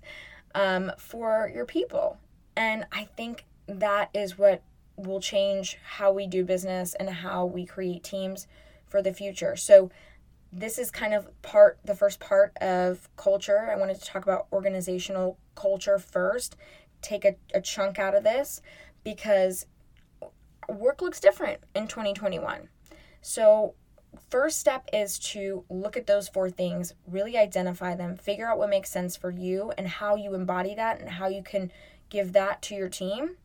um, 0.53 0.91
for 0.97 1.51
your 1.53 1.65
people. 1.65 2.17
And 2.55 2.85
I 2.91 3.05
think 3.05 3.45
that 3.67 4.09
is 4.13 4.37
what 4.37 4.61
will 4.97 5.21
change 5.21 5.77
how 5.83 6.11
we 6.11 6.27
do 6.27 6.43
business 6.43 6.93
and 6.95 7.09
how 7.09 7.45
we 7.45 7.65
create 7.65 8.03
teams 8.03 8.47
for 8.87 9.01
the 9.01 9.13
future. 9.13 9.55
So, 9.55 9.89
this 10.53 10.77
is 10.77 10.91
kind 10.91 11.13
of 11.13 11.29
part 11.41 11.79
the 11.85 11.95
first 11.95 12.19
part 12.19 12.57
of 12.57 13.07
culture. 13.15 13.69
I 13.71 13.77
wanted 13.77 14.01
to 14.01 14.05
talk 14.05 14.23
about 14.23 14.47
organizational 14.51 15.37
culture 15.55 15.97
first, 15.97 16.57
take 17.01 17.23
a, 17.23 17.35
a 17.53 17.61
chunk 17.61 17.99
out 17.99 18.13
of 18.13 18.25
this 18.25 18.61
because 19.03 19.65
work 20.69 21.01
looks 21.01 21.19
different 21.19 21.61
in 21.75 21.87
2021. 21.87 22.69
So, 23.21 23.75
first 24.29 24.59
step 24.59 24.89
is 24.91 25.19
to 25.19 25.63
look 25.69 25.95
at 25.95 26.07
those 26.07 26.27
four 26.27 26.49
things, 26.49 26.93
really 27.07 27.37
identify 27.37 27.95
them, 27.95 28.17
figure 28.17 28.49
out 28.49 28.57
what 28.57 28.69
makes 28.69 28.89
sense 28.89 29.15
for 29.15 29.29
you 29.29 29.71
and 29.77 29.87
how 29.87 30.15
you 30.15 30.33
embody 30.33 30.75
that 30.75 30.99
and 30.99 31.09
how 31.09 31.27
you 31.27 31.43
can 31.43 31.71
give 32.09 32.33
that 32.33 32.61
to 32.63 32.75
your 32.75 32.89
team. 32.89 33.37